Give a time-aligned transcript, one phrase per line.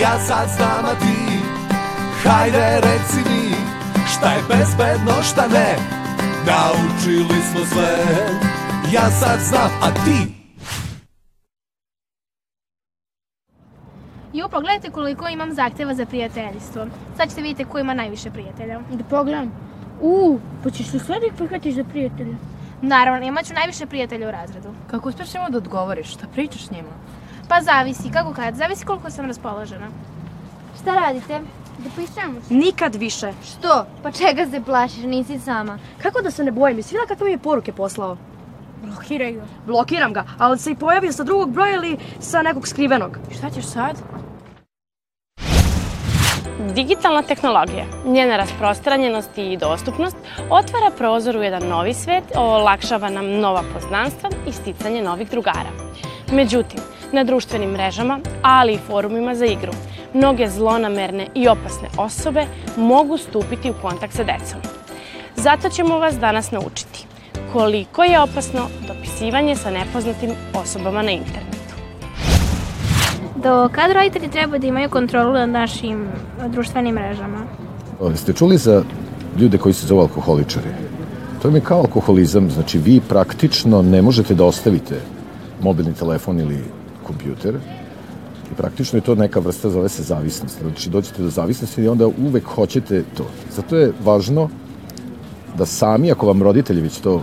[0.00, 1.38] Ja sad znam a ti
[2.24, 3.54] Hajde reci mi
[4.06, 5.76] Šta je bezbedno šta ne
[6.46, 7.96] Naučili smo sve
[8.92, 10.42] Ja sad znam a ti
[14.32, 16.86] Jo, pogledajte koliko imam zahteva za prijateljstvo.
[17.16, 18.80] Sad ćete vidjeti ko ima najviše prijatelja.
[18.90, 19.52] Da pogledam.
[20.00, 22.36] U, pa ćeš sad ih prihvatiš za prijatelja.
[22.82, 24.68] Naravno, imat ću najviše prijatelja u razredu.
[24.90, 26.12] Kako uspeš njima da odgovoriš?
[26.14, 26.90] Šta pričaš njima?
[27.52, 29.86] Pa zavisi, kako kad, zavisi koliko sam raspoložena.
[30.82, 31.40] Šta radite?
[31.78, 32.54] Da pisamo se.
[32.54, 33.32] Nikad više.
[33.44, 33.86] Što?
[34.02, 35.78] Pa čega se plašiš, nisi sama.
[36.02, 36.76] Kako da se ne bojim?
[36.76, 38.16] Jesi vidjela kakve mi je poruke poslao?
[38.84, 39.42] Blokiraj ga.
[39.66, 43.18] Blokiram ga, ali se i pojavio sa drugog broja ili sa nekog skrivenog.
[43.38, 43.96] Šta ćeš sad?
[46.74, 50.16] Digitalna tehnologija, njena rasprostranjenost i dostupnost
[50.50, 55.70] otvara prozor u jedan novi svet, olakšava nam nova poznanstva i sticanje novih drugara.
[56.32, 56.80] Međutim,
[57.12, 59.72] na društvenim mrežama, ali i forumima za igru,
[60.14, 62.46] mnoge zlonamerne i opasne osobe
[62.76, 64.60] mogu stupiti u kontakt sa decom.
[65.36, 67.06] Zato ćemo vas danas naučiti
[67.52, 71.52] koliko je opasno dopisivanje sa nepoznatim osobama na internetu.
[73.36, 76.08] Do kad roditelji treba da imaju kontrolu nad našim
[76.48, 77.46] društvenim mrežama?
[78.14, 78.82] Ste čuli za
[79.38, 80.68] ljude koji se zove alkoholičari?
[81.42, 85.00] To je kao alkoholizam, znači vi praktično ne možete da ostavite
[85.62, 86.64] mobilni telefon ili
[87.06, 87.54] kompjuter
[88.52, 90.58] i praktično je to neka vrsta, zove se zavisnost.
[90.62, 93.26] Znači dođete do zavisnosti i onda uvek hoćete to.
[93.56, 94.48] Zato je važno
[95.58, 97.22] da sami, ako vam roditelji već to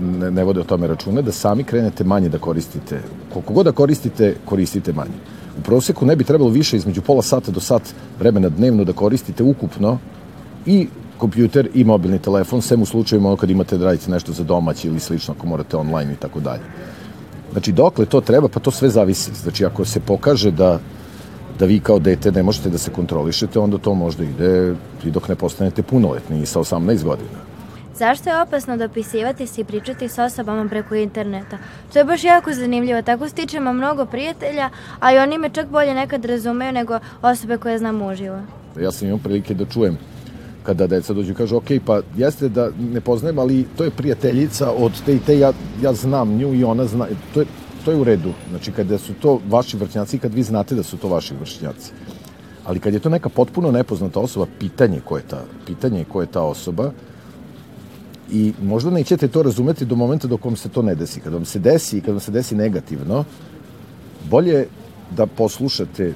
[0.00, 3.00] ne, ne vode o tome računa, da sami krenete manje da koristite.
[3.32, 5.18] Koliko god da koristite, koristite manje.
[5.58, 9.42] U proseku ne bi trebalo više između pola sata do sat vremena dnevno da koristite
[9.42, 9.98] ukupno
[10.66, 10.88] i
[11.18, 14.84] kompjuter i mobilni telefon, sem u slučajima ono kad imate da radite nešto za domać
[14.84, 16.62] ili slično, ako morate online i tako dalje.
[17.54, 19.30] Znači, dokle to treba, pa to sve zavisi.
[19.34, 20.78] Znači, ako se pokaže da
[21.58, 24.74] da vi kao dete ne možete da se kontrolišete, onda to možda ide
[25.04, 27.38] i dok ne postanete punoletni i sa 18 godina.
[27.98, 31.58] Zašto je opasno dopisivati se i pričati s osobama preko interneta?
[31.92, 35.94] To je baš jako zanimljivo, tako stičemo mnogo prijatelja, a i oni me čak bolje
[35.94, 38.38] nekad razumeju nego osobe koje znam uživo.
[38.80, 39.98] Ja sam imao prilike da čujem
[40.64, 44.70] kada deca dođu i kažu, ok, pa jeste da ne poznajem, ali to je prijateljica
[44.70, 45.52] od te i te, ja,
[45.82, 47.46] ja znam nju i ona zna, to je,
[47.84, 48.32] to je u redu.
[48.50, 51.92] Znači, kada su to vaši vršnjaci, kad vi znate da su to vaši vršnjaci.
[52.64, 56.26] Ali kad je to neka potpuno nepoznata osoba, pitanje ko je ta, pitanje ko je
[56.26, 56.92] ta osoba,
[58.32, 61.20] i možda nećete to razumeti do momenta dok vam se to ne desi.
[61.20, 63.24] Kad vam se desi i kad vam se desi negativno,
[64.30, 64.66] bolje
[65.16, 66.14] da poslušate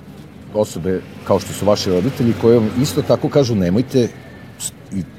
[0.54, 4.27] osobe kao što su vaši roditelji koji vam isto tako kažu nemojte i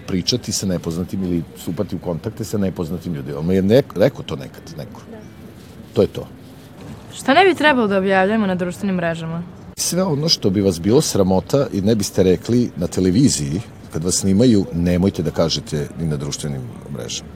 [0.09, 3.37] pričati sa nepoznatim ili stupati u kontakte sa nepoznatim ljudima.
[3.37, 5.01] Vam je neko, rekao to nekad, neko.
[5.11, 5.17] Da.
[5.93, 6.27] To je to.
[7.13, 9.43] Šta ne bi trebalo da objavljamo na društvenim mrežama?
[9.77, 13.61] Sve ono što bi vas bilo sramota i ne biste rekli na televiziji,
[13.93, 16.61] kad vas snimaju, nemojte da kažete ni na društvenim
[16.93, 17.29] mrežama.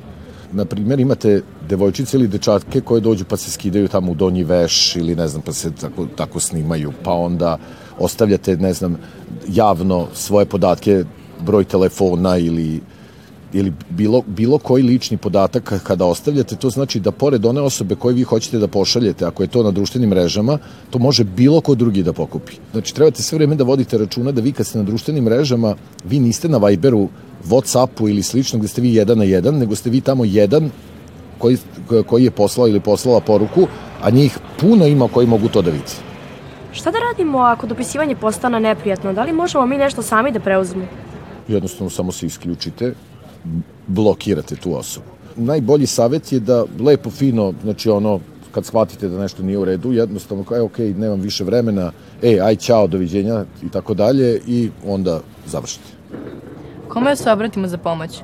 [0.52, 4.96] Na primjer, imate devojčice ili dečatke koje dođu pa se skidaju tamo u donji veš
[4.96, 7.58] ili ne znam, pa se tako, tako snimaju, pa onda
[8.00, 8.98] ostavljate, ne znam,
[9.48, 11.04] javno svoje podatke,
[11.44, 12.82] broj telefona ili
[13.54, 18.16] ili bilo, bilo koji lični podatak kada ostavljate, to znači da pored one osobe koje
[18.16, 20.58] vi hoćete da pošaljete, ako je to na društvenim mrežama,
[20.90, 22.54] to može bilo ko drugi da pokupi.
[22.72, 26.20] Znači, trebate sve vreme da vodite računa da vi kad ste na društvenim mrežama, vi
[26.20, 27.08] niste na Viberu,
[27.46, 30.72] Whatsappu ili slično gde ste vi jedan na jedan, nego ste vi tamo jedan
[31.38, 31.58] koji,
[32.08, 33.68] koji je poslao ili poslala poruku,
[34.02, 35.94] a njih puno ima koji mogu to da vidi.
[36.72, 39.14] Šta da radimo ako dopisivanje postane neprijatno?
[39.14, 41.13] Da li možemo mi nešto sami da preuzmemo?
[41.48, 42.94] Jednostavno samo se isključite,
[43.88, 45.06] blokirate tu osobu.
[45.36, 48.20] Najbolji savet je da lepo, fino, znači ono,
[48.52, 52.40] kad shvatite da nešto nije u redu, jednostavno kao, e, ok, nemam više vremena, e,
[52.42, 55.90] aj, čao, doviđenja i tako dalje i onda završite.
[56.88, 58.20] Kome se obratimo za pomoć?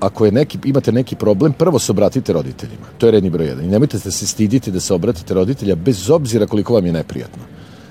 [0.00, 2.86] Ako je neki, imate neki problem, prvo se obratite roditeljima.
[2.98, 3.64] To je redni broj jedan.
[3.64, 7.42] I nemojte da se stidite da se obratite roditelja bez obzira koliko vam je neprijatno.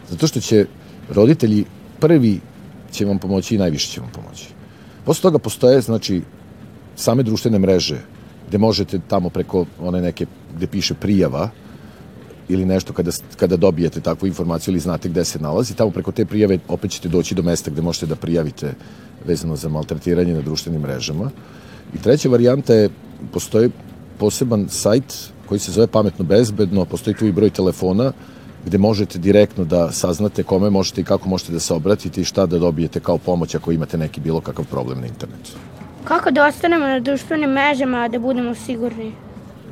[0.09, 0.65] Zato što će
[1.09, 1.65] roditelji
[1.99, 2.39] prvi
[2.93, 4.47] će vam pomoći i najviše će vam pomoći.
[5.05, 6.21] Posle toga postoje, znači,
[6.95, 7.99] same društvene mreže,
[8.47, 10.25] gde možete tamo preko one neke,
[10.55, 11.49] gde piše prijava,
[12.49, 16.25] ili nešto kada, kada dobijete takvu informaciju ili znate gde se nalazi, tamo preko te
[16.25, 18.73] prijave opet ćete doći do mesta gde možete da prijavite
[19.25, 21.31] vezano za maltretiranje na društvenim mrežama.
[21.95, 22.89] I treća varijanta je,
[23.31, 23.69] postoji
[24.19, 28.11] poseban sajt koji se zove Pametno bezbedno, postoji tu i broj telefona
[28.65, 32.45] gde možete direktno da saznate kome možete i kako možete da se obratite i šta
[32.45, 35.51] da dobijete kao pomoć ako imate neki bilo kakav problem na internetu.
[36.03, 39.11] Kako da ostanemo na društvenim mrežama da budemo sigurni?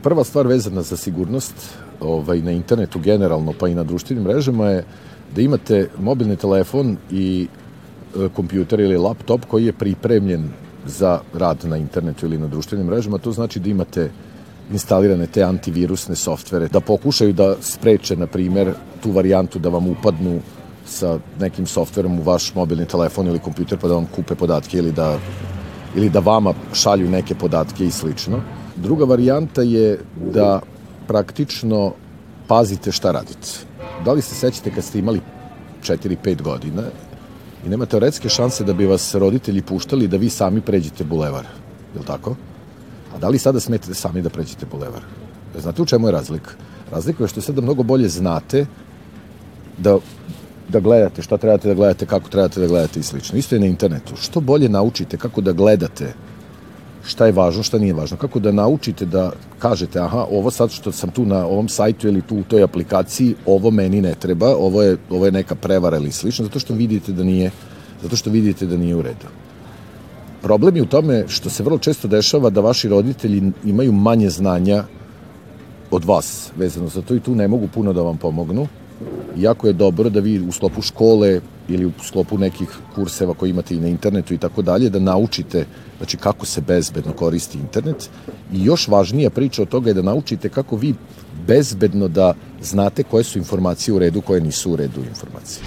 [0.03, 1.53] Prva stvar vezana za sigurnost
[1.99, 4.83] ovaj, na internetu generalno pa i na društvenim mrežama je
[5.35, 7.47] da imate mobilni telefon i
[8.15, 10.49] e, kompjuter ili laptop koji je pripremljen
[10.85, 14.09] za rad na internetu ili na društvenim mrežama, to znači da imate
[14.71, 18.73] instalirane te antivirusne softvere, da pokušaju da spreče, na primer,
[19.03, 20.39] tu varijantu da vam upadnu
[20.85, 24.91] sa nekim softverom u vaš mobilni telefon ili kompjuter pa da vam kupe podatke ili
[24.91, 25.17] da,
[25.95, 28.41] ili da vama šalju neke podatke i slično.
[28.75, 29.99] Druga varijanta je
[30.33, 30.61] da
[31.07, 31.93] praktično
[32.47, 33.47] pazite šta radite.
[34.05, 35.21] Da li se sećate kad ste imali
[35.83, 36.83] 4-5 godina
[37.65, 41.45] i nema teoretske šanse da bi vas roditelji puštali da vi sami pređete bulevar,
[41.93, 42.35] je li tako?
[43.15, 45.01] A da li sada smete sami da pređete bulevar?
[45.59, 46.51] Znate u čemu je razlika?
[46.91, 48.65] Razlika je što sada mnogo bolje znate
[49.77, 49.97] da
[50.71, 53.37] da gledate, šta trebate da gledate, kako trebate da gledate i slično.
[53.37, 54.15] Isto je na internetu.
[54.15, 56.13] Što bolje naučite kako da gledate
[57.05, 58.17] šta je važno, šta nije važno.
[58.17, 62.21] Kako da naučite da kažete, aha, ovo sad što sam tu na ovom sajtu ili
[62.21, 66.11] tu u toj aplikaciji, ovo meni ne treba, ovo je, ovo je neka prevara ili
[66.11, 67.51] slično, zato što vidite da nije,
[68.01, 69.27] zato što vidite da nije u redu.
[70.41, 74.83] Problem je u tome što se vrlo često dešava da vaši roditelji imaju manje znanja
[75.91, 78.67] od vas vezano za to i tu ne mogu puno da vam pomognu.
[79.37, 83.75] Jako je dobro da vi u sklopu škole ili u sklopu nekih kurseva koji imate
[83.75, 85.65] i na internetu i tako dalje, da naučite
[85.97, 88.09] znači kako se bezbedno koristi internet
[88.53, 90.93] i još važnija priča od toga je da naučite kako vi
[91.47, 95.63] bezbedno da znate koje su informacije u redu, koje nisu u redu informacije.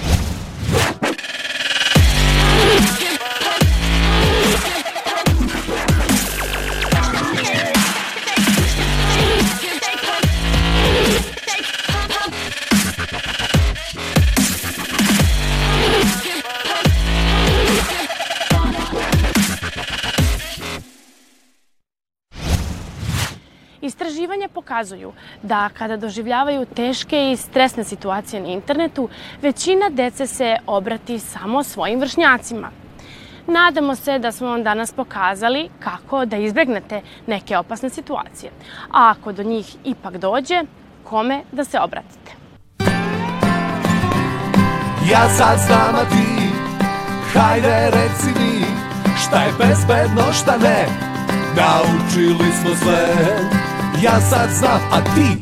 [24.64, 25.12] Pokazuju
[25.42, 29.08] da kada doživljavaju teške i stresne situacije na internetu,
[29.42, 32.70] većina dece se obrati samo svojim vršnjacima.
[33.46, 38.50] Nadamo se da smo vam danas pokazali kako da izbegnete neke opasne situacije.
[38.90, 40.62] A ako do njih ipak dođe,
[41.04, 42.32] kome da se obratite?
[45.10, 46.48] Ja sad znam, a ti
[47.34, 48.64] Hajde reci mi
[49.16, 50.86] Šta je bezbedno, šta ne
[51.56, 53.63] Naučili smo sve
[54.02, 55.36] Ja sad znam, a ti